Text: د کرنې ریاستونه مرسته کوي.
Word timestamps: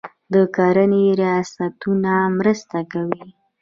د 0.33 0.35
کرنې 0.55 1.05
ریاستونه 1.21 2.13
مرسته 2.37 2.77
کوي. 2.91 3.25